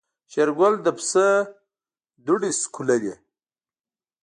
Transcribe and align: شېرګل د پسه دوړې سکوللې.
شېرګل 0.31 0.73
د 0.85 0.87
پسه 0.97 1.27
دوړې 2.25 2.51
سکوللې. 2.61 3.13